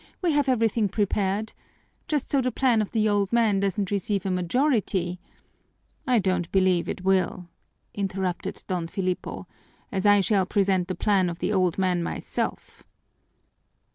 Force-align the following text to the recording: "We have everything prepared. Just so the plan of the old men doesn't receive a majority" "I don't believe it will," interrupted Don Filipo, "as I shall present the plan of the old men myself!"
"We 0.23 0.31
have 0.31 0.49
everything 0.49 0.89
prepared. 0.89 1.53
Just 2.07 2.31
so 2.31 2.41
the 2.41 2.51
plan 2.51 2.81
of 2.81 2.89
the 2.89 3.07
old 3.07 3.31
men 3.31 3.59
doesn't 3.59 3.91
receive 3.91 4.25
a 4.25 4.31
majority" 4.31 5.19
"I 6.07 6.17
don't 6.17 6.51
believe 6.51 6.89
it 6.89 7.03
will," 7.03 7.49
interrupted 7.93 8.63
Don 8.65 8.87
Filipo, 8.87 9.47
"as 9.91 10.07
I 10.07 10.21
shall 10.21 10.47
present 10.47 10.87
the 10.87 10.95
plan 10.95 11.29
of 11.29 11.37
the 11.37 11.53
old 11.53 11.77
men 11.77 12.01
myself!" 12.01 12.83